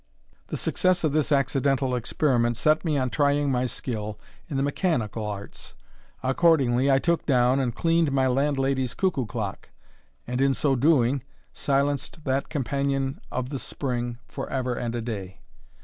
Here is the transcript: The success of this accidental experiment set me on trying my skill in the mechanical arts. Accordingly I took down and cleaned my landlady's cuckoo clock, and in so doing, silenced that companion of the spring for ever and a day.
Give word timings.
The 0.47 0.57
success 0.57 1.03
of 1.03 1.11
this 1.11 1.31
accidental 1.31 1.93
experiment 1.93 2.57
set 2.57 2.83
me 2.83 2.97
on 2.97 3.11
trying 3.11 3.51
my 3.51 3.67
skill 3.67 4.19
in 4.49 4.57
the 4.57 4.63
mechanical 4.63 5.23
arts. 5.27 5.75
Accordingly 6.23 6.89
I 6.89 6.97
took 6.97 7.23
down 7.27 7.59
and 7.59 7.75
cleaned 7.75 8.11
my 8.11 8.25
landlady's 8.25 8.95
cuckoo 8.95 9.27
clock, 9.27 9.69
and 10.25 10.41
in 10.41 10.55
so 10.55 10.75
doing, 10.75 11.21
silenced 11.53 12.23
that 12.23 12.49
companion 12.49 13.21
of 13.31 13.49
the 13.51 13.59
spring 13.59 14.17
for 14.27 14.49
ever 14.49 14.73
and 14.73 14.95
a 14.95 15.03
day. 15.03 15.41